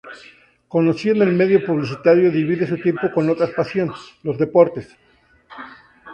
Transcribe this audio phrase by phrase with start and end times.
[0.67, 3.93] Conocido el medio publicitario, divide su tiempo con otra pasión:
[4.23, 4.97] los deportes.